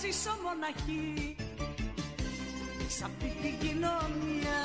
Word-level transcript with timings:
ζήσω 0.00 0.32
μοναχή 0.44 1.36
Σ' 2.88 3.02
αυτή 3.02 3.28
την 3.42 3.54
κοινωνία 3.62 4.60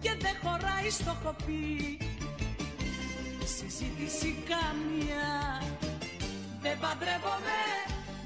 Και 0.00 0.12
δεν 0.20 0.34
χωράει 0.42 0.90
στο 0.90 1.16
κοπί 1.24 1.98
Συζήτηση 3.56 4.30
καμία. 4.50 5.28
Δεν 6.62 6.78
παντρεύομαι, 6.78 7.60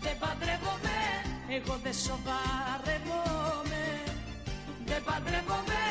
δεν 0.01 0.17
παντρεύομαι 0.19 0.99
Εγώ 1.57 1.79
δεν 1.83 1.95
σοβαρεύομαι. 2.07 3.85
Δεν 4.87 5.03
παντρεύομαι, 5.05 5.83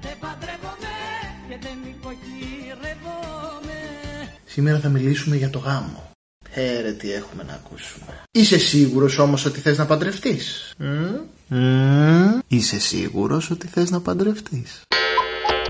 δεν 0.00 0.16
παντρεύομαι 0.18 0.94
Και 1.48 1.58
δεν 1.60 1.78
υποκυρεύομαι 1.94 3.80
Σήμερα 4.44 4.78
θα 4.80 4.88
μιλήσουμε 4.88 5.36
για 5.36 5.50
το 5.50 5.58
γάμο. 5.58 6.13
Έρε 6.56 6.92
τι 6.92 7.12
έχουμε 7.12 7.42
να 7.46 7.52
ακούσουμε. 7.52 8.20
Είσαι 8.30 8.58
σίγουρος 8.58 9.18
όμως 9.18 9.44
ότι 9.44 9.60
θες 9.60 9.78
να 9.78 9.86
παντρευτείς; 9.86 10.74
Μμμ. 10.78 12.38
Είσαι 12.48 12.80
σίγουρος 12.80 13.50
ότι 13.50 13.66
θες 13.66 13.90
να 13.90 14.00
παντρευτείς; 14.00 14.82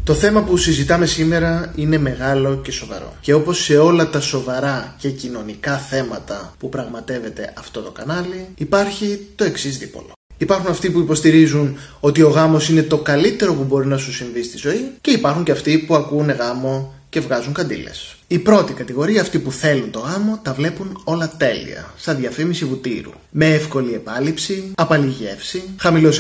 Το 0.02 0.14
θέμα 0.14 0.42
που 0.42 0.56
συζητάμε 0.56 1.06
σήμερα 1.06 1.72
είναι 1.76 1.98
μεγάλο 1.98 2.56
και 2.56 2.70
σοβαρό. 2.70 3.16
Και 3.20 3.32
όπως 3.34 3.64
σε 3.64 3.78
όλα 3.78 4.10
τα 4.10 4.20
σοβαρά 4.20 4.94
και 4.98 5.10
κοινωνικά 5.10 5.78
θέματα 5.78 6.54
που 6.58 6.68
πραγματεύεται 6.68 7.52
αυτό 7.58 7.80
το 7.80 7.90
κανάλι, 7.90 8.48
υπάρχει 8.56 9.26
το 9.34 9.44
εξής 9.44 9.78
δίπολο. 9.78 10.12
Υπάρχουν 10.38 10.70
αυτοί 10.70 10.90
που 10.90 10.98
υποστηρίζουν 10.98 11.76
ότι 12.00 12.22
ο 12.22 12.28
γάμος 12.28 12.68
είναι 12.68 12.82
το 12.82 12.98
καλύτερο 12.98 13.54
που 13.54 13.64
μπορεί 13.64 13.86
να 13.86 13.96
σου 13.96 14.12
συμβεί 14.12 14.42
στη 14.42 14.56
ζωή 14.56 14.92
και 15.00 15.10
υπάρχουν 15.10 15.44
και 15.44 15.52
αυτοί 15.52 15.78
που 15.78 15.94
ακούνε 15.94 16.32
γάμο 16.32 16.94
και 17.14 17.20
βγάζουν 17.20 17.52
καντήλες. 17.52 18.14
Η 18.26 18.38
πρώτη 18.38 18.72
κατηγορία, 18.72 19.20
αυτοί 19.20 19.38
που 19.38 19.52
θέλουν 19.52 19.90
το 19.90 19.98
γάμο, 19.98 20.40
τα 20.42 20.52
βλέπουν 20.52 21.00
όλα 21.04 21.32
τέλεια, 21.36 21.92
σαν 21.96 22.16
διαφήμιση 22.16 22.64
βουτύρου. 22.64 23.10
Με 23.30 23.46
εύκολη 23.46 23.94
επάλυψη, 23.94 24.72
απαλή 24.74 25.06
γεύση, 25.06 25.62
χαμηλό 25.76 26.12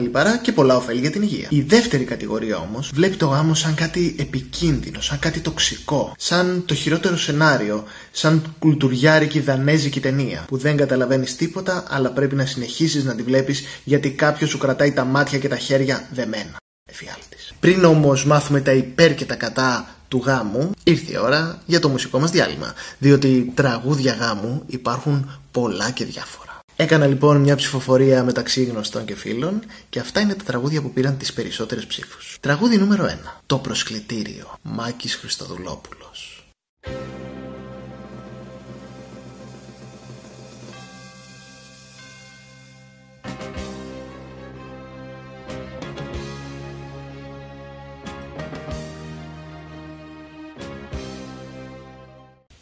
λιπαρά 0.00 0.38
και 0.38 0.52
πολλά 0.52 0.76
ωφέλη 0.76 1.00
για 1.00 1.10
την 1.10 1.22
υγεία. 1.22 1.46
Η 1.50 1.60
δεύτερη 1.60 2.04
κατηγορία 2.04 2.56
όμως 2.56 2.90
βλέπει 2.94 3.16
το 3.16 3.26
γάμο 3.26 3.54
σαν 3.54 3.74
κάτι 3.74 4.14
επικίνδυνο, 4.18 5.00
σαν 5.00 5.18
κάτι 5.18 5.40
τοξικό, 5.40 6.14
σαν 6.18 6.62
το 6.66 6.74
χειρότερο 6.74 7.16
σενάριο, 7.16 7.84
σαν 8.10 8.54
κουλτουριάρικη 8.58 9.40
δανέζικη 9.40 10.00
ταινία 10.00 10.44
που 10.48 10.56
δεν 10.56 10.76
καταλαβαίνεις 10.76 11.36
τίποτα, 11.36 11.84
αλλά 11.88 12.10
πρέπει 12.10 12.34
να 12.34 12.46
συνεχίσεις 12.46 13.04
να 13.04 13.14
τη 13.14 13.22
βλέπεις 13.22 13.62
γιατί 13.84 14.10
κάποιος 14.10 14.50
σου 14.50 14.58
κρατάει 14.58 14.92
τα 14.92 15.04
μάτια 15.04 15.38
και 15.38 15.48
τα 15.48 15.56
χέρια 15.56 16.08
δεμένα. 16.12 16.56
Εφιάλτης. 16.90 17.52
Πριν 17.60 17.84
όμως 17.84 18.24
μάθουμε 18.24 18.60
τα 18.60 18.72
υπέρ 18.72 19.14
και 19.14 19.24
τα 19.24 19.34
κατά 19.34 19.97
του 20.08 20.22
γάμου, 20.26 20.70
ήρθε 20.84 21.12
η 21.12 21.16
ώρα 21.16 21.62
για 21.66 21.80
το 21.80 21.88
μουσικό 21.88 22.18
μας 22.18 22.30
διάλειμμα. 22.30 22.74
Διότι 22.98 23.52
τραγούδια 23.54 24.12
γάμου 24.12 24.62
υπάρχουν 24.66 25.38
πολλά 25.50 25.90
και 25.90 26.04
διάφορα. 26.04 26.48
Έκανα 26.76 27.06
λοιπόν 27.06 27.36
μια 27.36 27.56
ψηφοφορία 27.56 28.24
μεταξύ 28.24 28.64
γνωστών 28.64 29.04
και 29.04 29.14
φίλων 29.14 29.60
και 29.90 29.98
αυτά 29.98 30.20
είναι 30.20 30.34
τα 30.34 30.44
τραγούδια 30.44 30.82
που 30.82 30.92
πήραν 30.92 31.18
τις 31.18 31.32
περισσότερες 31.32 31.86
ψήφους. 31.86 32.36
Τραγούδι 32.40 32.78
νούμερο 32.78 33.04
1. 33.04 33.08
Το 33.46 33.58
προσκλητήριο. 33.58 34.58
Μάκης 34.62 35.14
Χριστοδουλόπουλος. 35.14 36.37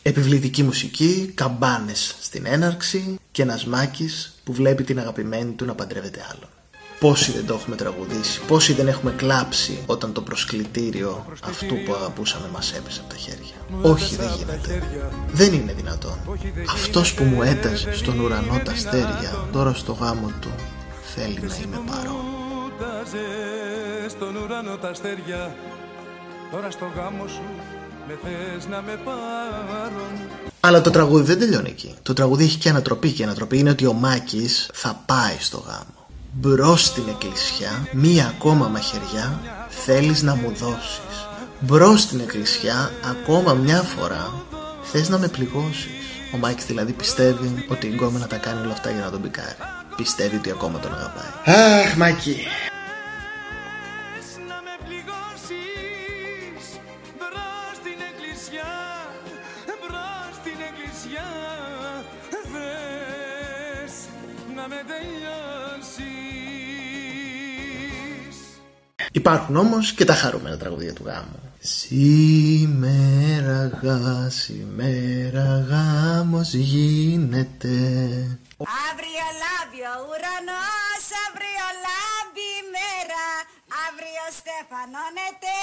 Επιβλητική 0.08 0.62
μουσική, 0.62 1.32
καμπάνες 1.34 2.16
στην 2.20 2.46
έναρξη 2.46 3.18
και 3.32 3.42
ένας 3.42 3.66
μάκης 3.66 4.34
που 4.44 4.52
βλέπει 4.52 4.84
την 4.84 4.98
αγαπημένη 4.98 5.52
του 5.52 5.64
να 5.64 5.74
παντρεύεται 5.74 6.20
άλλον. 6.30 6.48
Πόσοι 7.00 7.32
δεν 7.32 7.46
το 7.46 7.54
έχουμε 7.54 7.76
τραγουδήσει, 7.76 8.40
πόσοι 8.46 8.72
δεν 8.72 8.88
έχουμε 8.88 9.12
κλάψει 9.12 9.78
όταν 9.86 10.12
το 10.12 10.20
προσκλητήριο 10.20 11.26
αυτού 11.44 11.74
που 11.84 11.94
αγαπούσαμε 11.94 12.48
μας 12.52 12.72
έπεσε 12.72 13.00
από 13.00 13.08
τα 13.08 13.16
χέρια. 13.16 13.56
Όχι 13.82 14.16
δεν 14.16 14.28
γίνεται. 14.38 14.82
Δεν 15.32 15.52
είναι 15.52 15.72
δυνατόν. 15.72 16.18
Αυτός 16.72 17.14
που 17.14 17.24
μου 17.24 17.42
έταζε 17.42 17.92
στον 17.92 18.18
ουρανό 18.18 18.60
τα 18.64 18.72
αστέρια, 18.72 19.48
τώρα 19.52 19.74
στο 19.74 19.92
γάμο 19.92 20.32
του 20.40 20.50
θέλει 21.14 21.40
να 21.40 21.56
είμαι 21.56 21.80
παρόν. 21.86 22.16
Στον 24.08 24.36
ουρανό 24.36 24.76
τα 24.76 24.88
αστέρια, 24.88 25.56
τώρα 26.50 26.70
στο 26.70 26.86
γάμο 26.96 27.26
σου 27.28 27.75
να 28.70 28.82
με 28.82 28.98
Αλλά 30.60 30.80
το 30.80 30.90
τραγούδι 30.90 31.24
δεν 31.24 31.38
τελειώνει 31.38 31.68
εκεί. 31.68 31.94
Το 32.02 32.12
τραγούδι 32.12 32.44
έχει 32.44 32.58
και 32.58 32.68
ανατροπή. 32.68 33.12
Και 33.12 33.22
η 33.22 33.24
ανατροπή 33.24 33.58
είναι 33.58 33.70
ότι 33.70 33.86
ο 33.86 33.92
Μάκης 33.92 34.70
θα 34.72 35.02
πάει 35.06 35.36
στο 35.38 35.64
γάμο. 35.66 36.08
Μπρος 36.32 36.84
στην 36.84 37.04
εκκλησιά, 37.08 37.88
μία 37.92 38.26
ακόμα 38.36 38.68
μαχαιριά 38.68 39.40
θέλεις 39.68 40.22
να 40.22 40.34
μου 40.34 40.52
δώσεις. 40.54 41.28
Μπρος 41.60 42.00
στην 42.00 42.20
εκκλησιά, 42.20 42.90
ακόμα 43.10 43.52
μια 43.54 43.82
φορά 43.82 44.32
θες 44.82 45.08
να 45.08 45.18
με 45.18 45.28
πληγώσεις. 45.28 45.86
Ο 46.34 46.36
Μάκης 46.36 46.66
δηλαδή 46.66 46.92
πιστεύει 46.92 47.64
ότι 47.68 47.86
η 47.86 47.90
γκόμενα 47.90 48.26
τα 48.26 48.36
κάνει 48.36 48.60
όλα 48.60 48.72
αυτά 48.72 48.90
για 48.90 49.04
να 49.04 49.10
τον 49.10 49.22
πικάρει. 49.22 49.56
Πιστεύει 49.96 50.36
ότι 50.36 50.50
ακόμα 50.50 50.78
τον 50.78 50.92
αγαπάει. 50.94 51.54
Αχ, 51.84 51.96
Μάκη. 51.96 52.36
Υπάρχουν 69.48 69.66
όμως 69.66 69.92
και 69.92 70.04
τα 70.04 70.14
χαρούμενα 70.14 70.56
τραγουδία 70.56 70.92
του 70.92 71.02
γάμου. 71.06 71.52
Σήμερα 71.58 73.66
γα, 73.82 74.30
σήμερα 74.30 75.66
γάμος 75.68 76.52
γίνεται. 76.54 77.68
Αύριο 78.88 79.26
λάβει 79.42 79.80
ο 79.92 79.96
ουρανός, 80.08 81.04
αύριο 81.26 81.66
λάβει 81.86 82.46
η 82.60 82.62
μέρα, 82.76 83.24
αύριο 83.86 84.24
στεφανώνεται, 84.38 85.56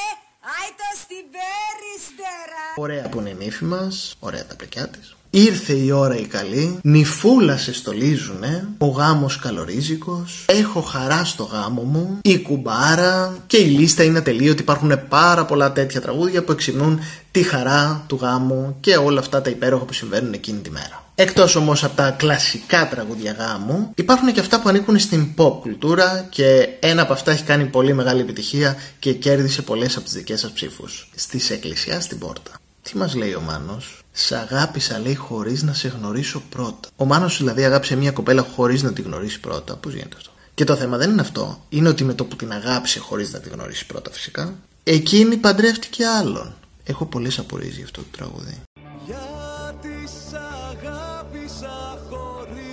άιτος 0.55 0.97
στην 1.05 1.25
περιστέρα. 1.35 2.63
Ωραία 2.75 3.09
που 3.09 3.19
είναι 3.19 3.29
η 3.29 3.33
νύφη 3.33 3.63
μας, 3.63 4.15
ωραία 4.19 4.45
τα 4.45 4.55
πλεκιά 4.55 4.87
της. 4.87 5.15
Ήρθε 5.35 5.73
η 5.73 5.91
ώρα 5.91 6.17
η 6.17 6.25
καλή, 6.25 6.79
νυφούλα 6.81 7.57
σε 7.57 7.73
στολίζουνε, 7.73 8.67
ο 8.77 8.85
γάμος 8.85 9.37
καλορίζικος, 9.37 10.45
έχω 10.47 10.81
χαρά 10.81 11.23
στο 11.23 11.43
γάμο 11.43 11.81
μου, 11.81 12.19
η 12.21 12.39
κουμπάρα 12.39 13.37
και 13.47 13.57
η 13.57 13.65
λίστα 13.65 14.03
είναι 14.03 14.17
ατελείωτη, 14.17 14.61
υπάρχουν 14.61 15.07
πάρα 15.09 15.45
πολλά 15.45 15.71
τέτοια 15.71 16.01
τραγούδια 16.01 16.43
που 16.43 16.51
εξυμνούν 16.51 16.99
τη 17.31 17.43
χαρά 17.43 18.03
του 18.07 18.19
γάμου 18.21 18.77
και 18.79 18.95
όλα 18.95 19.19
αυτά 19.19 19.41
τα 19.41 19.49
υπέροχα 19.49 19.85
που 19.85 19.93
συμβαίνουν 19.93 20.33
εκείνη 20.33 20.59
τη 20.59 20.71
μέρα. 20.71 21.03
Εκτός 21.15 21.55
όμως 21.55 21.83
από 21.83 21.95
τα 21.95 22.09
κλασικά 22.11 22.87
τραγούδια 22.87 23.31
γάμου, 23.31 23.91
υπάρχουν 23.95 24.33
και 24.33 24.39
αυτά 24.39 24.61
που 24.61 24.69
ανήκουν 24.69 24.99
στην 24.99 25.27
pop 25.37 25.53
κουλτούρα 25.61 26.27
και 26.29 26.69
ένα 26.79 27.01
από 27.01 27.13
αυτά 27.13 27.31
έχει 27.31 27.43
κάνει 27.43 27.65
πολύ 27.65 27.93
μεγάλη 27.93 28.21
επιτυχία 28.21 28.75
και 28.99 29.13
κέρδισε 29.13 29.61
πολλές 29.61 29.95
από 29.95 30.05
τις 30.05 30.13
δικές 30.13 30.39
σας 30.39 30.51
ψήφους. 30.51 31.09
Στις 31.15 31.49
εκκλησιάς 31.49 32.03
στην 32.03 32.17
πόρτα. 32.17 32.51
Τι 32.83 32.97
μας 32.97 33.15
λέει 33.15 33.33
ο 33.33 33.41
Μάνος, 33.41 34.03
Σ' 34.11 34.31
αγάπησα 34.31 34.99
λέει 34.99 35.15
χωρίς 35.15 35.63
να 35.63 35.73
σε 35.73 35.87
γνωρίσω 35.87 36.41
πρώτα. 36.49 36.89
Ο 36.95 37.05
Μάνος 37.05 37.37
δηλαδή 37.37 37.63
αγάπησε 37.63 37.95
μια 37.95 38.11
κοπέλα 38.11 38.41
χωρίς 38.41 38.83
να 38.83 38.93
τη 38.93 39.01
γνωρίσει 39.01 39.39
πρώτα. 39.39 39.75
Πώς 39.75 39.93
γίνεται 39.93 40.15
αυτό; 40.17 40.31
Και 40.53 40.63
το 40.63 40.75
θέμα 40.75 40.97
δεν 40.97 41.09
είναι 41.09 41.21
αυτό. 41.21 41.63
Είναι 41.69 41.89
ότι 41.89 42.03
με 42.03 42.13
το 42.13 42.25
που 42.25 42.35
την 42.35 42.51
αγάπησε 42.51 42.99
χωρίς 42.99 43.33
να 43.33 43.39
τη 43.39 43.49
γνωρίσει 43.49 43.85
πρώτα 43.85 44.11
φυσικά, 44.11 44.53
εκείνη 44.83 45.37
παντρεύτηκε 45.37 46.05
άλλον. 46.05 46.55
Έχω 46.83 47.05
πολλές 47.05 47.39
απορίες 47.39 47.75
για 47.75 47.83
αυτό 47.83 48.01
το 48.01 48.07
τραγούδι. 48.17 48.61
Γιατί 49.05 50.07
σ' 50.29 50.33
αγάπησα 50.69 51.99
χωρίς; 52.09 52.67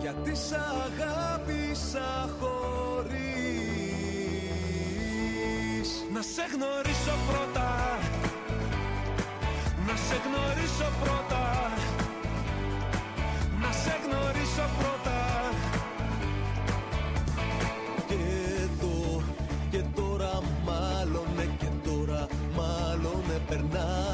Γιατί 0.00 0.34
σ' 0.34 0.52
αγάπησα 0.52 2.30
χωρίς; 2.40 3.77
Να 6.12 6.22
σε 6.22 6.42
γνωρίσω 6.52 7.14
πρώτα. 7.28 7.98
Να 9.86 9.96
σε 9.96 10.16
γνωρίσω 10.24 10.88
πρώτα. 11.02 11.42
Να 13.60 13.72
σε 13.72 13.94
γνωρίσω 14.04 14.66
πρώτα. 14.78 15.18
Και 18.06 18.14
εδώ 18.62 19.22
και 19.70 19.82
τώρα 19.94 20.40
μάλλον 20.64 21.56
και 21.58 21.88
τώρα 21.88 22.26
μάλλον 22.56 23.22
περνάς 23.48 24.07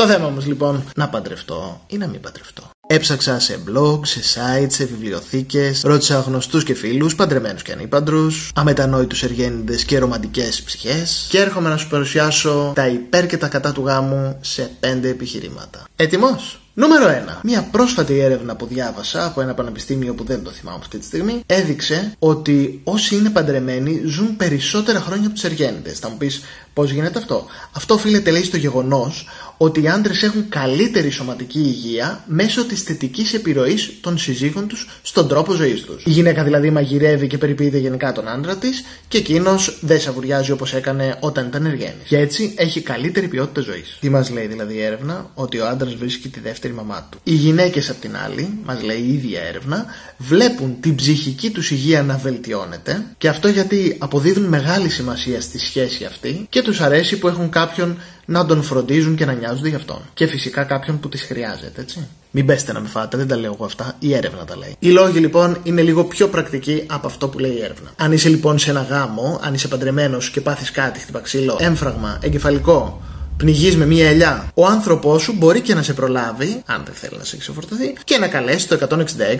Στο 0.00 0.08
θέμα 0.08 0.26
όμως 0.26 0.46
λοιπόν, 0.46 0.84
να 0.96 1.08
παντρευτώ 1.08 1.80
ή 1.86 1.96
να 1.96 2.06
μην 2.06 2.20
παντρευτώ. 2.20 2.62
Έψαξα 2.86 3.40
σε 3.40 3.58
blog, 3.68 4.00
σε 4.02 4.20
site, 4.20 4.66
σε 4.70 4.84
βιβλιοθήκες, 4.84 5.82
ρώτησα 5.82 6.20
γνωστούς 6.20 6.64
και 6.64 6.74
φίλους, 6.74 7.14
παντρεμένους 7.14 7.62
και 7.62 7.72
ανήπαντρους, 7.72 8.50
αμετανόητους 8.54 9.22
εργένιδες 9.22 9.84
και 9.84 9.98
ρομαντικές 9.98 10.62
ψυχές 10.62 11.26
και 11.30 11.38
έρχομαι 11.38 11.68
να 11.68 11.76
σου 11.76 11.88
παρουσιάσω 11.88 12.72
τα 12.74 12.86
υπέρ 12.86 13.26
και 13.26 13.36
τα 13.36 13.48
κατά 13.48 13.72
του 13.72 13.84
γάμου 13.86 14.38
σε 14.40 14.70
πέντε 14.80 15.08
επιχειρήματα. 15.08 15.84
Έτοιμο! 15.96 16.38
Νούμερο 16.74 17.06
1. 17.06 17.40
Μια 17.42 17.68
πρόσφατη 17.70 18.18
έρευνα 18.18 18.56
που 18.56 18.66
διάβασα 18.66 19.26
από 19.26 19.40
ένα 19.40 19.54
πανεπιστήμιο 19.54 20.14
που 20.14 20.24
δεν 20.24 20.42
το 20.42 20.50
θυμάμαι 20.50 20.78
αυτή 20.80 20.98
τη 20.98 21.04
στιγμή 21.04 21.42
έδειξε 21.46 22.12
ότι 22.18 22.80
όσοι 22.84 23.16
είναι 23.16 23.30
παντρεμένοι 23.30 24.02
ζουν 24.04 24.36
περισσότερα 24.36 25.00
χρόνια 25.00 25.26
από 25.26 25.34
τους 25.34 25.44
εργένιδες. 25.44 25.98
Θα 25.98 26.08
μου 26.08 26.16
πεις 26.16 26.42
πώς 26.72 26.90
γίνεται 26.90 27.18
αυτό; 27.18 27.46
Αυτό 27.72 27.94
οφείλεται 27.94 28.30
λέει 28.30 28.44
στο 28.44 28.56
γεγονός 28.56 29.26
ότι 29.62 29.82
οι 29.82 29.88
άντρες 29.88 30.22
έχουν 30.22 30.48
καλύτερη 30.48 31.10
σωματική 31.10 31.58
υγεία 31.58 32.24
μέσω 32.26 32.64
της 32.64 32.82
θετικής 32.82 33.34
επιρροής 33.34 33.92
των 34.00 34.18
συζύγων 34.18 34.68
τους 34.68 34.88
στον 35.02 35.28
τρόπο 35.28 35.52
ζωής 35.52 35.82
τους. 35.82 36.04
Η 36.06 36.10
γυναίκα 36.10 36.44
δηλαδή 36.44 36.70
μαγειρεύει 36.70 37.26
και 37.26 37.38
περιποιείται 37.38 37.78
γενικά 37.78 38.12
τον 38.12 38.28
άντρα 38.28 38.56
της 38.56 38.84
και 39.08 39.18
εκείνος 39.18 39.78
δεν 39.80 40.00
σαβουριάζει 40.00 40.50
όπως 40.50 40.74
έκανε 40.74 41.16
όταν 41.20 41.46
ήταν 41.46 41.66
εργένης. 41.66 42.06
Και 42.06 42.18
έτσι 42.18 42.54
έχει 42.56 42.80
καλύτερη 42.80 43.28
ποιότητα 43.28 43.60
ζωής. 43.60 43.96
Τι 44.00 44.08
μας 44.08 44.30
λέει 44.30 44.46
δηλαδή 44.46 44.74
η 44.74 44.80
έρευνα, 44.82 45.30
ότι 45.34 45.58
ο 45.58 45.66
άντρας 45.66 45.94
βρίσκει 45.94 46.28
τη 46.28 46.40
δεύτερη 46.40 46.74
μαμά 46.74 47.08
του. 47.10 47.18
Οι 47.22 47.34
γυναίκες 47.34 47.90
απ' 47.90 48.00
την 48.00 48.16
άλλη, 48.24 48.58
μας 48.64 48.82
λέει 48.82 49.04
η 49.08 49.12
ίδια 49.12 49.40
έρευνα, 49.40 49.86
βλέπουν 50.18 50.76
την 50.80 50.94
ψυχική 50.94 51.50
τους 51.50 51.70
υγεία 51.70 52.02
να 52.02 52.16
βελτιώνεται 52.16 53.04
και 53.18 53.28
αυτό 53.28 53.48
γιατί 53.48 53.96
αποδίδουν 53.98 54.44
μεγάλη 54.44 54.88
σημασία 54.88 55.40
στη 55.40 55.58
σχέση 55.58 56.04
αυτή 56.04 56.46
και 56.48 56.62
τους 56.62 56.80
αρέσει 56.80 57.18
που 57.18 57.28
έχουν 57.28 57.50
κάποιον 57.50 57.96
να 58.30 58.46
τον 58.46 58.62
φροντίζουν 58.62 59.14
και 59.14 59.24
να 59.24 59.32
νοιάζονται 59.32 59.68
γι' 59.68 59.74
αυτόν. 59.74 60.00
Και 60.14 60.26
φυσικά 60.26 60.62
κάποιον 60.64 61.00
που 61.00 61.08
τις 61.08 61.22
χρειάζεται, 61.22 61.80
έτσι. 61.80 62.08
Μην 62.30 62.46
πέστε 62.46 62.72
να 62.72 62.80
με 62.80 62.88
φάτε, 62.88 63.16
δεν 63.16 63.28
τα 63.28 63.36
λέω 63.36 63.52
εγώ 63.52 63.64
αυτά, 63.64 63.96
η 63.98 64.14
έρευνα 64.14 64.44
τα 64.44 64.56
λέει. 64.56 64.76
Οι 64.78 64.90
λόγοι 64.90 65.18
λοιπόν 65.18 65.56
είναι 65.62 65.82
λίγο 65.82 66.04
πιο 66.04 66.28
πρακτικοί 66.28 66.84
από 66.86 67.06
αυτό 67.06 67.28
που 67.28 67.38
λέει 67.38 67.50
η 67.50 67.62
έρευνα. 67.62 67.90
Αν 67.96 68.12
είσαι 68.12 68.28
λοιπόν 68.28 68.58
σε 68.58 68.70
ένα 68.70 68.82
γάμο, 68.82 69.40
αν 69.42 69.54
είσαι 69.54 69.68
παντρεμένος 69.68 70.30
και 70.30 70.40
πάθεις 70.40 70.70
κάτι, 70.70 71.00
χτυπα 71.00 71.20
ξύλο, 71.20 71.56
έμφραγμα, 71.60 72.18
εγκεφαλικό, 72.22 73.02
πνιγείς 73.36 73.76
με 73.76 73.86
μία 73.86 74.08
ελιά, 74.08 74.50
ο 74.54 74.66
άνθρωπός 74.66 75.22
σου 75.22 75.34
μπορεί 75.36 75.60
και 75.60 75.74
να 75.74 75.82
σε 75.82 75.92
προλάβει, 75.92 76.62
αν 76.66 76.82
δεν 76.84 76.94
θέλει 76.94 77.18
να 77.18 77.24
σε 77.24 77.36
ξεφορτωθεί, 77.36 77.96
και 78.04 78.18
να 78.18 78.28
καλέσει 78.28 78.68
το 78.68 78.78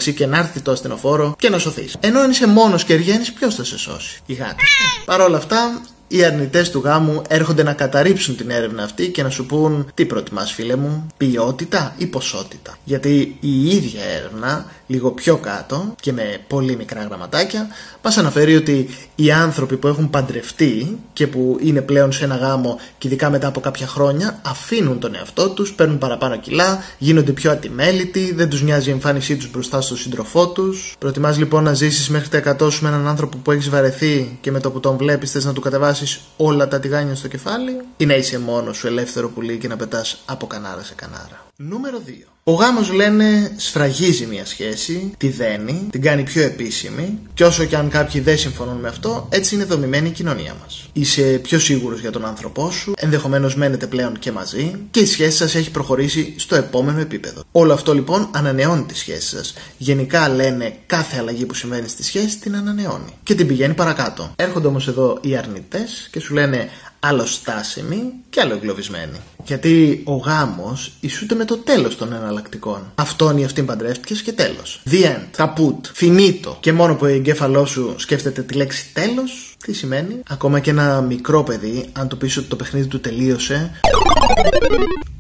166 0.05 0.13
και 0.15 0.27
να 0.27 0.39
έρθει 0.39 0.61
το 0.61 0.71
ασθενοφόρο 0.71 1.35
και 1.39 1.49
να 1.49 1.59
σωθείς. 1.59 1.97
Ενώ 2.01 2.21
αν 2.21 2.31
είσαι 2.31 2.47
μόνος 2.47 2.85
και 2.85 2.93
εργένει, 2.93 3.25
ποιος 3.39 3.55
θα 3.55 3.65
σε 3.65 3.79
σώσει; 3.79 4.21
Η 4.27 4.33
γάτη. 4.33 4.65
Παρ' 5.05 5.21
όλα 5.21 5.37
αυτά, 5.37 5.81
οι 6.13 6.25
αρνητές 6.25 6.71
του 6.71 6.81
γάμου 6.85 7.23
έρχονται 7.29 7.63
να 7.63 7.73
καταρρύψουν 7.73 8.37
την 8.37 8.51
έρευνα 8.51 8.83
αυτή 8.83 9.09
και 9.09 9.23
να 9.23 9.31
σου 9.31 9.47
πούν 9.47 9.91
τι 9.95 10.05
προτιμάς 10.05 10.53
φίλε 10.53 10.77
μου, 10.77 11.07
ποιότητα 11.17 11.95
ή 11.99 12.07
ποσότητα; 12.07 12.79
Γιατί 12.85 13.37
η 13.41 13.67
ίδια 13.69 14.03
έρευνα, 14.19 14.67
λίγο 14.87 15.11
πιο 15.11 15.37
κάτω 15.37 15.95
και 16.01 16.13
με 16.13 16.41
πολύ 16.47 16.77
μικρά 16.77 17.03
γραμματάκια, 17.03 17.67
μας 18.03 18.17
αναφέρει 18.17 18.57
ότι 18.57 18.89
οι 19.15 19.33
άνθρωποι 19.33 19.77
που 19.77 19.89
έχουν 19.89 20.11
παντρευτεί 20.11 20.99
και 21.13 21.27
που 21.27 21.59
είναι 21.61 21.81
πλέον 21.81 22.13
σε 22.13 22.25
ένα 22.25 22.37
γάμο 22.37 22.79
και 22.99 23.07
ειδικά 23.07 23.31
μετά 23.31 23.47
από 23.47 23.61
κάποια 23.61 23.87
χρόνια 23.87 24.41
αφήνουν 24.43 24.99
τον 24.99 25.15
εαυτό 25.15 25.49
τους, 25.49 25.73
παίρνουν 25.73 25.99
παραπάνω 25.99 26.37
κιλά, 26.37 26.83
γίνονται 26.99 27.33
πιο 27.33 27.51
ατιμέλητοι, 27.51 28.33
δεν 28.35 28.49
τους 28.49 28.63
νοιάζει 28.63 28.89
η 28.89 28.93
εμφάνισή 28.93 29.37
τους 29.37 29.51
μπροστά 29.51 29.81
στον 29.81 29.97
σύντροφό 29.97 30.49
τους. 30.49 30.95
Προτιμάς 30.99 31.39
λοιπόν 31.39 31.65
να 31.65 31.75
ζήσεις 31.75 32.09
μέχρι 32.09 32.29
τα 32.29 32.57
100 32.61 32.73
σου 32.73 32.83
με 32.83 32.89
έναν 32.89 33.09
άνθρωπο 33.09 33.37
που 33.37 33.51
έχεις 33.51 33.69
βαρεθεί 33.69 34.39
και 34.41 34.51
με 34.51 34.61
το 34.61 34.71
που 34.71 34.81
τον 34.81 34.97
βλέπεις 34.97 35.31
θες 35.31 35.45
να 35.45 35.53
του 35.53 35.61
κατεβάσεις 35.61 36.00
όλα 36.37 36.69
τα 36.69 36.81
τηγάνια 36.81 37.15
στο 37.15 37.29
κεφάλι 37.29 37.81
ή 37.97 38.07
να 38.07 38.15
είσαι 38.15 38.39
μόνος 38.39 38.77
σου 38.77 38.87
ελεύθερο 38.87 39.29
πουλί 39.29 39.59
και 39.59 39.69
να 39.69 39.77
πετάς 39.77 40.23
από 40.25 40.47
κανάρα 40.47 40.83
σε 40.83 40.95
κανάρα. 40.95 41.47
Νούμερο 41.57 42.03
2. 42.07 42.11
Ο 42.51 42.53
γάμος 42.53 42.93
λένε 42.93 43.53
σφραγίζει 43.57 44.27
μια 44.27 44.47
σχέση, 44.47 45.13
τη 45.17 45.29
δένει, 45.29 45.87
την 45.91 46.03
κάνει 46.03 46.23
πιο 46.23 46.43
επίσημη 46.43 47.19
και 47.35 47.45
όσο 47.45 47.65
και 47.65 47.77
αν 47.77 47.89
κάποιοι 47.89 48.21
δεν 48.21 48.39
συμφωνούν 48.39 48.77
με 48.77 48.89
αυτό, 48.89 49.29
έτσι 49.31 49.55
είναι 49.55 49.65
δομημένη 49.65 50.09
η 50.09 50.11
κοινωνία 50.11 50.57
μας. 50.63 50.89
Είσαι 50.93 51.23
πιο 51.23 51.59
σίγουρος 51.59 52.01
για 52.01 52.11
τον 52.11 52.25
άνθρωπό 52.25 52.71
σου, 52.71 52.93
ενδεχομένως 52.97 53.57
μένετε 53.57 53.87
πλέον 53.87 54.19
και 54.19 54.33
μαζί 54.33 54.75
και 54.91 55.01
η 55.01 55.07
σχέση 55.07 55.37
σας 55.37 55.55
έχει 55.55 55.71
προχωρήσει 55.71 56.35
στο 56.37 56.57
επόμενο 56.57 57.01
επίπεδο. 57.01 57.43
Όλο 57.53 57.73
αυτό 57.73 57.95
λοιπόν 57.95 58.29
ανανεώνει 58.31 58.85
τη 58.85 58.97
σχέση 58.97 59.29
σας. 59.29 59.55
Γενικά 59.77 60.29
λένε 60.29 60.75
κάθε 60.87 61.19
αλλαγή 61.19 61.47
που 61.47 61.55
συμβαίνει 61.55 61.89
στη 61.89 62.05
σχέση 62.05 62.39
την 62.39 62.57
ανανεώνει 62.57 63.15
και 63.23 63.35
την 63.35 63.47
πηγαίνει 63.47 63.75
παρακάτω. 63.75 64.33
Έρχονται 64.37 64.67
όμως 64.67 64.89
εδώ 64.89 65.19
οι 65.21 65.37
αρνητές 65.37 66.09
και 66.11 66.21
σου 66.21 66.35
λένε 66.35 66.69
άλλο 67.01 67.27
στάσιμη 67.27 68.13
και 68.31 68.41
άλλο 68.41 68.55
εγκλωβισμένη. 68.55 69.21
Γιατί 69.45 70.03
ο 70.05 70.17
γάμος 70.17 70.93
ισούται 71.01 71.35
με 71.35 71.45
το 71.45 71.57
τέλος 71.57 71.97
των 71.97 72.13
εναλλακτικών. 72.13 72.93
Αυτόν 72.95 73.39
ή 73.39 73.45
αυτήν 73.45 73.67
παντρεύτηκες 73.67 74.23
και 74.23 74.33
τέλος. 74.33 74.83
The 74.91 75.05
end. 75.05 75.25
Καπούτ. 75.37 75.87
Φινίτο. 75.93 76.57
Και 76.61 76.73
μόνο 76.73 76.95
που 76.95 77.05
ο 77.05 77.09
εγκέφαλό 77.09 77.67
σου 77.67 77.95
σκέφτεται 77.99 78.43
τη 78.43 78.55
λέξη 78.55 78.93
τέλος, 78.93 79.57
τι 79.65 79.73
σημαίνει; 79.73 80.23
Ακόμα 80.29 80.61
και 80.61 80.71
ένα 80.71 81.01
μικρό 81.01 81.43
παιδί, 81.43 81.89
αν 81.93 82.09
του 82.09 82.17
πεις 82.17 82.37
ότι 82.37 82.47
το 82.47 82.57
παιχνίδι 82.57 82.87
του 82.87 83.01
τελείωσε, 83.01 83.71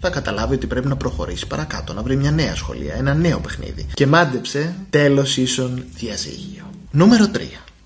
θα 0.01 0.11
καταλάβει 0.11 0.55
ότι 0.55 0.67
πρέπει 0.67 0.89
να 0.89 0.97
προχωρήσει 0.97 1.47
παρακάτω, 1.47 1.93
να 1.93 2.03
βρει 2.03 2.17
μια 2.17 2.31
νέα 2.31 2.55
σχολεία, 2.55 2.95
ένα 2.95 3.15
νέο 3.15 3.39
παιχνίδι. 3.39 3.87
Και 3.95 4.07
μάντεψε 4.07 4.75
τέλος 4.91 5.37
ίσον 5.37 5.85
διαζύγιο. 5.95 6.71
Νούμερο 6.91 7.31
3. 7.35 7.39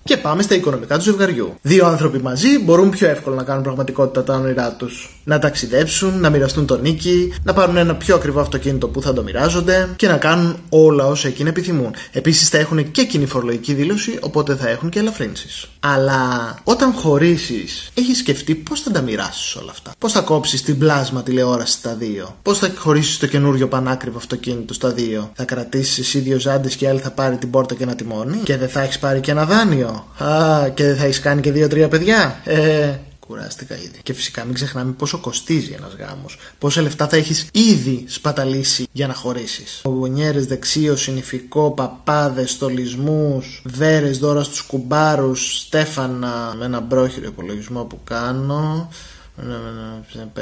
Και 0.07 0.17
πάμε 0.17 0.41
στα 0.41 0.55
οικονομικά 0.55 0.97
του 0.97 1.03
ζευγαριού. 1.03 1.55
Δύο 1.61 1.85
άνθρωποι 1.85 2.17
μαζί 2.17 2.59
μπορούν 2.59 2.89
πιο 2.89 3.07
εύκολα 3.07 3.35
να 3.35 3.43
κάνουν 3.43 3.63
πραγματικότητα 3.63 4.23
τα 4.23 4.35
όνειρά 4.35 4.71
τους. 4.71 5.19
Να 5.23 5.39
ταξιδέψουν, 5.39 6.19
να 6.19 6.29
μοιραστούν 6.29 6.65
τον 6.65 6.81
νίκη, 6.81 7.33
να 7.43 7.53
πάρουν 7.53 7.77
ένα 7.77 7.95
πιο 7.95 8.15
ακριβό 8.15 8.39
αυτοκίνητο 8.39 8.87
που 8.87 9.01
θα 9.01 9.13
το 9.13 9.23
μοιράζονται 9.23 9.89
και 9.95 10.07
να 10.07 10.17
κάνουν 10.17 10.57
όλα 10.69 11.05
όσα 11.05 11.27
εκείνοι 11.27 11.49
επιθυμούν. 11.49 11.93
Επίσης 12.11 12.49
θα 12.49 12.57
έχουν 12.57 12.91
και 12.91 13.05
κοινή 13.05 13.25
φορολογική 13.25 13.73
δήλωση, 13.73 14.17
οπότε 14.21 14.55
θα 14.55 14.69
έχουν 14.69 14.89
και 14.89 14.99
ελαφρύνσεις. 14.99 15.67
Αλλά 15.79 16.55
όταν 16.63 16.93
χωρίσεις, 16.93 17.91
έχεις 17.93 18.17
σκεφτεί 18.17 18.55
πώς 18.55 18.81
θα 18.81 18.91
τα 18.91 19.01
μοιράσεις 19.01 19.55
όλα 19.55 19.71
αυτά; 19.71 19.91
Πώς 19.97 20.11
θα 20.11 20.21
κόψεις 20.21 20.61
την 20.63 20.77
πλάσμα 20.77 21.23
τηλεόρασης 21.23 21.75
στα 21.75 21.93
δύο; 21.93 22.35
Πώς 22.41 22.59
θα 22.59 22.71
χωρίσεις 22.77 23.17
το 23.17 23.27
καινούριο 23.27 23.67
πανάκριβο 23.67 24.17
αυτοκίνητο 24.17 24.73
στα 24.73 24.89
δύο; 24.89 25.31
Θα 25.33 25.43
κρατήσεις 25.43 25.97
εσύ 25.97 26.19
δύο 26.19 26.39
ζάντες 26.39 26.75
και 26.75 26.87
άλλη 26.87 26.99
θα 26.99 27.11
πάρει 27.11 27.37
την 27.37 27.49
πόρτα 27.49 27.75
και 27.75 27.83
ένα 27.83 27.95
τιμόνι. 27.95 28.37
Και 28.43 28.57
δεν 28.57 28.69
θα 28.69 28.81
έχεις 28.81 28.99
πάρει 28.99 29.19
και 29.19 29.31
ένα 29.31 29.45
δάνειο; 29.45 29.94
Α, 30.17 30.69
και 30.69 30.83
δεν 30.83 30.95
θα 30.97 31.03
έχεις 31.03 31.19
κάνει 31.19 31.41
και 31.41 31.51
δύο-τρία 31.51 31.87
παιδιά. 31.87 32.39
Ε, 32.43 32.99
κουράστηκα 33.27 33.75
ήδη. 33.75 33.99
Και 34.03 34.13
φυσικά 34.13 34.43
μην 34.43 34.53
ξεχνάμε 34.53 34.91
πόσο 34.91 35.17
κοστίζει 35.19 35.71
ένας 35.71 35.95
γάμος. 35.99 36.37
Πόσα 36.59 36.81
λεφτά 36.81 37.07
θα 37.07 37.15
έχεις 37.15 37.47
ήδη 37.51 38.05
σπαταλήσει 38.07 38.87
για 38.91 39.07
να 39.07 39.13
χωρίσεις. 39.13 39.81
Γονιέρες, 39.83 40.45
δεξίος, 40.45 41.01
συνηφικό, 41.01 41.71
παπάδες, 41.71 42.51
στολισμούς, 42.51 43.61
βέρε, 43.65 44.09
δώρα 44.09 44.43
στους 44.43 44.61
κουμπάρους, 44.61 45.59
στέφανα. 45.59 46.55
Με 46.57 46.65
ένα 46.65 46.79
μπρόχυρο 46.79 47.25
υπολογισμό 47.27 47.83
που 47.83 47.99
κάνω. 48.03 48.89
5, 50.33 50.41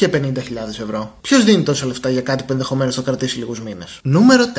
και 0.00 0.10
50.000 0.12 0.82
ευρώ. 0.82 1.16
Ποιος 1.20 1.44
δίνει 1.44 1.62
τόσα 1.62 1.86
λεφτά 1.86 2.10
για 2.10 2.20
κάτι 2.20 2.44
που 2.44 2.52
ενδεχομένως 2.52 2.94
θα 2.94 3.02
κρατήσει 3.02 3.38
λίγους 3.38 3.60
μήνες; 3.60 3.98
Νούμερο 4.02 4.44
4. 4.44 4.58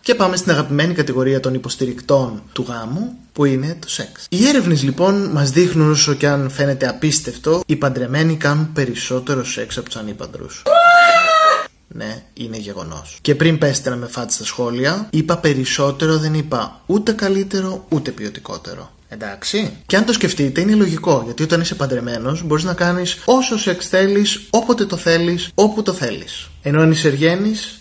Και 0.00 0.14
πάμε 0.14 0.36
στην 0.36 0.50
αγαπημένη 0.50 0.94
κατηγορία 0.94 1.40
των 1.40 1.54
υποστηρικτών 1.54 2.42
του 2.52 2.64
γάμου, 2.68 3.14
που 3.32 3.44
είναι 3.44 3.76
το 3.80 3.88
σεξ. 3.88 4.26
Οι 4.28 4.46
έρευνες 4.48 4.82
λοιπόν 4.82 5.30
μας 5.32 5.50
δείχνουν, 5.50 5.90
όσο 5.90 6.14
και 6.14 6.26
αν 6.28 6.50
φαίνεται 6.50 6.88
απίστευτο, 6.88 7.62
οι 7.66 7.76
παντρεμένοι 7.76 8.36
κάνουν 8.36 8.72
περισσότερο 8.72 9.44
σεξ 9.44 9.76
από 9.76 9.86
τους 9.86 9.96
ανήπαντρους. 9.96 10.62
Ναι, 11.88 12.22
είναι 12.34 12.56
γεγονός. 12.56 13.18
Και 13.20 13.34
πριν 13.34 13.58
πέστε 13.58 13.90
να 13.90 13.96
με 13.96 14.06
φάτε 14.06 14.32
στα 14.32 14.44
σχόλια, 14.44 15.06
είπα 15.10 15.38
περισσότερο, 15.38 16.18
δεν 16.18 16.34
είπα 16.34 16.80
ούτε 16.86 17.12
καλύτερο 17.12 17.86
ούτε 17.88 18.10
ποιοτικότερο. 18.10 18.90
Εντάξει. 19.12 19.76
Και 19.86 19.96
αν 19.96 20.04
το 20.04 20.12
σκεφτείτε, 20.12 20.60
είναι 20.60 20.74
λογικό. 20.74 21.22
Γιατί 21.24 21.42
όταν 21.42 21.60
είσαι 21.60 21.74
παντρεμένος, 21.74 22.42
μπορείς 22.44 22.64
να 22.64 22.74
κάνεις 22.74 23.22
όσο 23.24 23.58
σεξ 23.58 23.88
θέλεις, 23.88 24.40
όποτε 24.50 24.84
το 24.84 24.96
θέλεις, 24.96 25.50
όπου 25.54 25.82
το 25.82 25.92
θέλεις. 25.92 26.48
Ενώ 26.62 26.80
αν 26.80 26.90
είσαι 26.90 27.10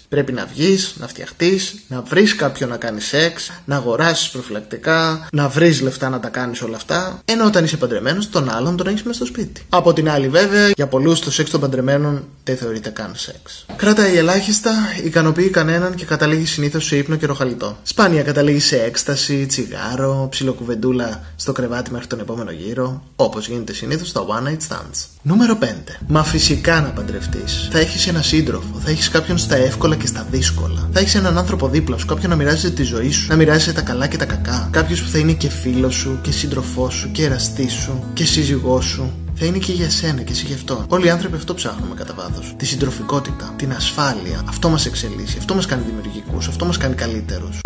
Πρέπει 0.09 0.31
να 0.31 0.45
βγεις, 0.45 0.95
να 1.00 1.07
φτιαχτείς, 1.07 1.75
να 1.88 2.01
βρεις 2.01 2.36
κάποιον 2.36 2.69
να 2.69 2.77
κάνει 2.77 3.01
σεξ, 3.01 3.51
να 3.65 3.75
αγοράσεις 3.75 4.29
προφυλακτικά, 4.29 5.27
να 5.31 5.48
βρεις 5.48 5.81
λεφτά 5.81 6.09
να 6.09 6.19
τα 6.19 6.29
κάνεις 6.29 6.62
όλα 6.62 6.75
αυτά. 6.75 7.21
Ενώ 7.25 7.45
όταν 7.45 7.63
είσαι 7.63 7.77
παντρεμένος, 7.77 8.29
τον 8.29 8.50
άλλον 8.50 8.77
τον 8.77 8.88
έχεις 8.88 9.03
μέσα 9.03 9.17
στο 9.17 9.25
σπίτι. 9.25 9.62
Από 9.69 9.93
την 9.93 10.09
άλλη, 10.09 10.27
βέβαια, 10.27 10.69
για 10.75 10.88
πολλούς 10.88 11.19
το 11.19 11.31
σεξ 11.31 11.50
των 11.50 11.59
παντρεμένων 11.59 12.27
δεν 12.43 12.57
θεωρείται 12.57 12.89
καν 12.89 13.12
σεξ. 13.15 13.65
Κρατάει 13.75 14.17
ελάχιστα, 14.17 14.71
ικανοποιεί 15.03 15.50
κανέναν 15.50 15.95
και 15.95 16.05
καταλήγει 16.05 16.45
συνήθως 16.45 16.86
σε 16.86 16.98
ύπνο 16.98 17.15
και 17.15 17.25
ροχαλιτό. 17.25 17.77
Σπάνια 17.83 18.24
καταλήγει 18.24 18.59
σε 18.59 18.83
έκσταση, 18.83 19.45
τσιγάρο, 19.45 20.27
ψιλοκουβεντούλα 20.31 21.24
στο 21.36 21.51
κρεβάτι 21.51 21.91
μέχρι 21.91 22.07
τον 22.07 22.19
επόμενο 22.19 22.51
γύρο, 22.51 23.03
όπως 23.15 23.48
γίνεται 23.48 23.74
συνήθως 23.74 24.07
στα 24.07 24.25
one 24.27 24.48
night 24.48 24.67
stands. 24.69 25.05
Νούμερο 25.21 25.57
5. 25.62 25.65
Μα 26.07 26.24
φυσικά 26.24 26.81
να 26.81 26.89
παντρευτείς. 26.89 27.67
Θα 27.71 27.79
έχεις 27.79 28.07
ένα 28.07 28.21
σύντροφο, 28.21 28.69
θα 28.80 28.90
έχεις 28.90 29.10
κάποιον 29.10 29.38
στα 29.38 29.56
εύκολα 29.56 29.96
και 29.96 30.08
στα 30.08 30.28
δύσκολα. 30.32 30.90
Θα 30.94 31.00
έχεις 31.00 31.16
έναν 31.16 31.38
άνθρωπο 31.38 31.68
δίπλα 31.68 31.98
σου, 31.98 32.06
κάποιον 32.06 32.30
να 32.30 32.36
μοιράζεται 32.36 32.74
τη 32.74 32.84
ζωή 32.84 33.12
σου, 33.12 33.28
να 33.30 33.36
μοιράζεσαι 33.36 33.74
τα 33.74 33.82
καλά 33.82 34.08
και 34.08 34.18
τα 34.18 34.26
κακά. 34.26 34.68
Κάποιος 34.72 35.02
που 35.02 35.10
θα 35.10 35.18
είναι 35.18 35.34
και 35.34 35.50
φίλος 35.50 35.96
σου 35.96 36.20
και 36.22 36.32
σύντροφός 36.32 36.94
σου 36.94 37.12
και 37.12 37.24
εραστής 37.24 37.74
σου 37.74 38.04
και 38.14 38.26
σύζυγός 38.26 38.86
σου. 38.86 39.12
θα 39.36 39.46
είναι 39.46 39.58
και 39.58 39.72
για 39.72 39.90
σένα 39.90 40.22
και 40.22 40.32
εσύ 40.32 40.46
γι' 40.46 40.54
αυτό. 40.54 40.86
Όλοι 40.88 41.06
οι 41.06 41.10
άνθρωποι 41.10 41.36
αυτό 41.36 41.54
ψάχνουμε 41.54 41.96
κατά 41.96 42.14
βάθος. 42.14 42.54
Τη 42.58 42.66
συντροφικότητα, 42.66 43.54
την 43.58 43.72
ασφάλεια. 43.72 44.42
Αυτό 44.46 44.70
μας 44.70 44.86
εξελίσσει, 44.86 45.38
αυτό 45.38 45.56
μας 45.56 45.66
κάνει 45.66 45.84
δημιουργικούς, 45.86 46.48
αυτό 46.48 46.66
μας 46.66 46.78
κάνει 46.78 46.96
καλύτερους. 46.96 47.60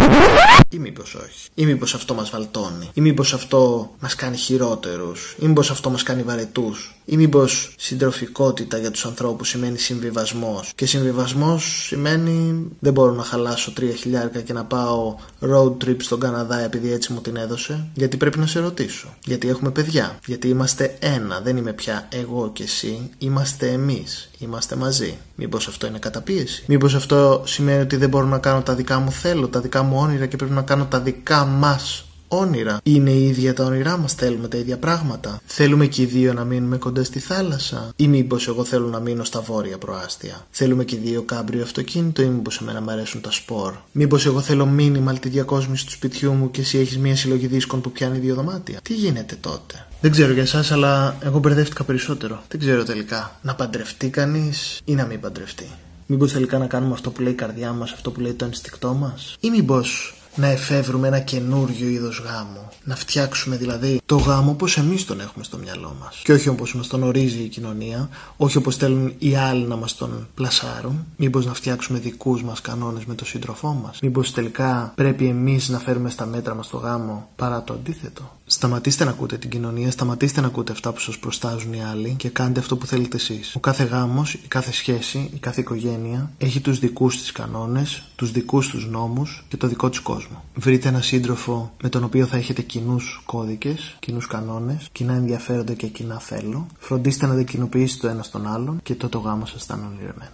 Ή 0.69 0.77
μήπως 0.79 1.15
όχι. 1.15 1.49
Ή 1.53 1.65
μήπως 1.65 1.93
αυτό 1.93 2.13
μας 2.13 2.29
βαλτώνει. 2.29 2.89
Ή 2.93 3.01
μήπως 3.01 3.33
αυτό 3.33 3.91
μας 3.99 4.15
κάνει 4.15 4.37
χειρότερους. 4.37 5.35
Ή 5.39 5.45
μήπως 5.47 5.71
αυτό 5.71 5.89
μας 5.89 6.03
κάνει 6.03 6.21
βαρετούς. 6.23 6.95
Ή 7.05 7.17
μήπως 7.17 7.75
συντροφικότητα 7.77 8.77
για 8.77 8.91
τους 8.91 9.05
ανθρώπους 9.05 9.49
σημαίνει 9.49 9.77
συμβιβασμός. 9.77 10.71
Και 10.75 10.85
συμβιβασμός 10.85 11.85
σημαίνει 11.87 12.67
δεν 12.79 12.93
μπορώ 12.93 13.11
να 13.11 13.23
χαλάσω 13.23 13.71
τρία 13.73 13.93
χιλιάρικα 13.93 14.41
και 14.41 14.53
να 14.53 14.65
πάω 14.65 15.15
road 15.41 15.85
trip 15.85 15.95
στον 15.99 16.19
Καναδά 16.19 16.59
επειδή 16.59 16.91
έτσι 16.91 17.13
μου 17.13 17.21
την 17.21 17.35
έδωσε. 17.35 17.87
Γιατί 17.93 18.17
πρέπει 18.17 18.39
να 18.39 18.47
σε 18.47 18.59
ρωτήσω. 18.59 19.13
Γιατί 19.25 19.49
έχουμε 19.49 19.71
παιδιά. 19.71 20.19
Γιατί 20.25 20.47
είμαστε 20.47 20.95
ένα. 20.99 21.41
Δεν 21.43 21.57
είμαι 21.57 21.73
πια 21.73 22.07
εγώ 22.11 22.49
και 22.53 22.63
εσύ. 22.63 23.09
Είμαστε 23.17 23.67
εμείς. 23.67 24.29
Είμαστε 24.39 24.75
μαζί. 24.75 25.17
Μήπως 25.35 25.67
αυτό 25.67 25.87
είναι 25.87 25.99
καταπίεση. 25.99 26.63
Μήπως 26.67 26.95
αυτό 26.95 27.43
σημαίνει 27.45 27.81
ότι 27.81 27.95
δεν 27.95 28.09
μπορώ 28.09 28.25
να 28.25 28.37
κάνω 28.37 28.61
τα 28.61 28.75
δικά 28.75 28.99
μου 28.99 29.11
θέλω, 29.11 29.47
τα 29.47 29.59
δικά 29.59 29.83
μου 29.83 29.97
όνειρα 29.99 30.25
και 30.25 30.35
πρέπει 30.35 30.53
να 30.53 30.61
κάνω 30.61 30.85
τα 30.85 30.99
δικά 30.99 31.45
μας 31.45 32.05
όνειρα. 32.37 32.79
Είναι 32.83 33.09
η 33.09 33.27
ίδια 33.27 33.53
τα 33.53 33.63
όνειρά 33.63 33.97
μας, 33.97 34.13
θέλουμε 34.13 34.47
τα 34.47 34.57
ίδια 34.57 34.77
πράγματα. 34.77 35.41
Θέλουμε 35.45 35.85
και 35.85 36.01
οι 36.01 36.05
δύο 36.05 36.33
να 36.33 36.43
μείνουμε 36.43 36.77
κοντά 36.77 37.03
στη 37.03 37.19
θάλασσα. 37.19 37.89
Ή 37.95 38.07
μήπως 38.07 38.47
εγώ 38.47 38.63
θέλω 38.63 38.87
να 38.87 38.99
μείνω 38.99 39.23
στα 39.23 39.41
βόρεια 39.41 39.77
προάστια. 39.77 40.45
Θέλουμε 40.51 40.83
και 40.83 40.95
οι 40.95 40.99
δύο 41.03 41.21
κάμπριο 41.21 41.63
αυτοκίνητο, 41.63 42.21
ή 42.21 42.25
μήπως 42.25 42.61
εμένα 42.61 42.81
μου 42.81 42.91
αρέσουν 42.91 43.21
τα 43.21 43.31
σπορ. 43.31 43.73
Μήπως 43.91 44.25
εγώ 44.25 44.41
θέλω 44.41 44.65
μήνυμα 44.65 45.13
τη 45.13 45.29
διακόσμηση 45.29 45.85
του 45.85 45.91
σπιτιού 45.91 46.31
μου 46.31 46.51
και 46.51 46.61
εσύ 46.61 46.77
έχεις 46.77 46.97
μια 46.97 47.15
συλλογή 47.15 47.47
δίσκων 47.47 47.81
που 47.81 47.91
πιάνει 47.91 48.17
δύο 48.17 48.35
δωμάτια. 48.35 48.79
Τι 48.83 48.93
γίνεται 48.93 49.35
τότε; 49.39 49.87
Δεν 50.01 50.11
ξέρω 50.11 50.33
για 50.33 50.41
εσάς, 50.41 50.71
αλλά 50.71 51.15
εγώ 51.21 51.39
μπερδεύτηκα 51.39 51.83
περισσότερο. 51.83 52.43
Δεν 52.47 52.59
ξέρω 52.59 52.83
τελικά. 52.83 53.39
Να 53.41 53.55
παντρευτεί 53.55 54.09
κανείς 54.09 54.81
ή 54.85 54.95
να 54.95 55.05
μην 55.05 55.19
παντρευτεί. 55.19 55.67
Μήπως 56.05 56.33
τελικά 56.33 56.57
να 56.57 56.67
κάνουμε 56.67 56.93
αυτό 56.93 57.09
που 57.09 57.21
λέει 57.21 57.31
η 57.31 57.35
καρδιά 57.35 57.71
μας, 57.71 57.91
αυτό 57.91 58.11
που 58.11 58.19
λέει 58.19 58.33
το 58.33 58.45
ενστικτό 58.45 58.93
μας, 58.93 59.35
ή 59.39 59.49
μήπως 59.49 60.17
να 60.35 60.47
εφεύρουμε 60.47 61.07
ένα 61.07 61.19
καινούριο 61.19 61.87
είδος 61.87 62.19
γάμου. 62.25 62.67
Να 62.83 62.95
φτιάξουμε 62.95 63.55
δηλαδή 63.55 64.01
το 64.05 64.15
γάμο 64.15 64.51
όπως 64.51 64.77
εμείς 64.77 65.05
τον 65.05 65.19
έχουμε 65.19 65.43
στο 65.43 65.57
μυαλό 65.57 65.95
μας. 66.01 66.21
Και 66.23 66.33
όχι 66.33 66.49
όπως 66.49 66.75
μας 66.75 66.87
τον 66.87 67.03
ορίζει 67.03 67.39
η 67.43 67.47
κοινωνία, 67.47 68.09
όχι 68.37 68.57
όπως 68.57 68.75
θέλουν 68.75 69.13
οι 69.17 69.35
άλλοι 69.35 69.65
να 69.65 69.75
μας 69.75 69.95
τον 69.95 70.27
πλασάρουν. 70.35 71.05
Μήπως 71.15 71.45
να 71.45 71.53
φτιάξουμε 71.53 71.99
δικούς 71.99 72.43
μας 72.43 72.61
κανόνες 72.61 73.05
με 73.05 73.15
τον 73.15 73.27
σύντροφό 73.27 73.73
μας. 73.83 73.99
Μήπως 74.01 74.31
τελικά 74.31 74.93
πρέπει 74.95 75.25
εμείς 75.27 75.69
να 75.69 75.79
φέρουμε 75.79 76.09
στα 76.09 76.25
μέτρα 76.25 76.55
μας 76.55 76.67
το 76.67 76.77
γάμο 76.77 77.29
παρά 77.35 77.63
το 77.63 77.73
αντίθετο. 77.73 78.37
Σταματήστε 78.53 79.03
να 79.03 79.09
ακούτε 79.09 79.37
την 79.37 79.49
κοινωνία, 79.49 79.91
σταματήστε 79.91 80.41
να 80.41 80.47
ακούτε 80.47 80.71
αυτά 80.71 80.93
που 80.93 80.99
σας 80.99 81.17
προστάζουν 81.17 81.73
οι 81.73 81.83
άλλοι 81.83 82.13
και 82.17 82.29
κάντε 82.29 82.59
αυτό 82.59 82.77
που 82.77 82.85
θέλετε 82.85 83.17
εσείς. 83.17 83.55
Ο 83.55 83.59
κάθε 83.59 83.83
γάμος, 83.83 84.33
η 84.33 84.47
κάθε 84.47 84.71
σχέση, 84.71 85.29
η 85.33 85.37
κάθε 85.37 85.61
οικογένεια 85.61 86.31
έχει 86.37 86.59
τους 86.59 86.79
δικούς 86.79 87.19
της 87.19 87.31
κανόνες, 87.31 88.03
τους 88.15 88.31
δικούς 88.31 88.69
τους 88.69 88.87
νόμους 88.87 89.45
και 89.47 89.57
το 89.57 89.67
δικό 89.67 89.89
της 89.89 89.99
κόσμο. 89.99 90.43
Βρείτε 90.55 90.87
ένα 90.87 91.01
σύντροφο 91.01 91.73
με 91.83 91.89
τον 91.89 92.03
οποίο 92.03 92.25
θα 92.25 92.37
έχετε 92.37 92.61
κοινούς 92.61 93.21
κώδικες, 93.25 93.95
κοινούς 93.99 94.27
κανόνες, 94.27 94.89
κοινά 94.91 95.13
ενδιαφέροντα 95.13 95.73
και 95.73 95.87
κοινά 95.87 96.19
θέλω. 96.19 96.67
Φροντίστε 96.79 97.25
να 97.25 97.33
δεν 97.33 97.45
κοινοποιήσετε 97.45 98.07
το 98.07 98.13
ένα 98.13 98.23
στον 98.23 98.47
άλλον 98.47 98.79
και 98.83 98.95
τότε 98.95 99.17
ο 99.17 99.19
γάμος 99.19 99.49
σας 99.49 99.65
θα 99.65 99.75
είναι 99.77 99.87
ονειρεμένο. 99.87 100.31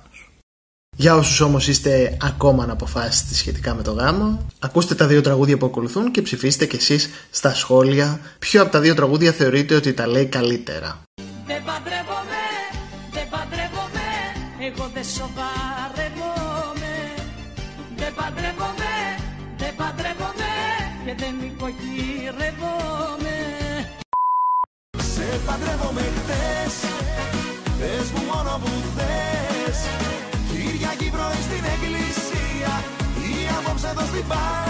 Για 0.99 1.15
όσους 1.15 1.39
όμως 1.39 1.67
είστε 1.67 2.17
ακόμα 2.21 2.63
αναποφάσιστοι 2.63 3.35
σχετικά 3.35 3.75
με 3.75 3.81
το 3.83 3.91
γάμο, 3.91 4.45
ακούστε 4.59 4.95
τα 4.95 5.07
δύο 5.07 5.21
τραγούδια 5.21 5.57
που 5.57 5.65
ακολουθούν 5.65 6.11
και 6.11 6.21
ψηφίστε 6.21 6.65
κι 6.65 6.75
εσείς 6.75 7.09
στα 7.31 7.53
σχόλια 7.53 8.19
ποιο 8.39 8.61
από 8.61 8.71
τα 8.71 8.79
δύο 8.79 8.95
τραγούδια 8.95 9.31
θεωρείτε 9.31 9.75
ότι 9.75 9.93
τα 9.93 10.07
λέει 10.07 10.25
καλύτερα; 10.25 11.01
Δεν 11.45 11.63
παντρεύομαι, 11.65 12.43
δεν 13.11 13.27
παντρεύομαι, 13.29 14.07
εγώ 14.59 14.89
δεν 14.93 15.03
σοβαρεύομαι. 15.03 16.93
Δεν 17.97 18.13
παντρεύομαι, 18.15 18.93
δεν 19.57 19.75
παντρεύομαι 19.75 20.51
και 21.05 21.15
δεν 21.17 21.35
οικογυρεύομαι. 21.47 23.38
Θες 34.27 34.68